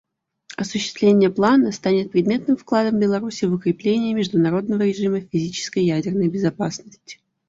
[0.57, 7.19] Осуществление плана станет предметным вкладом Беларуси в укрепление международного режима физической ядерной безопасности.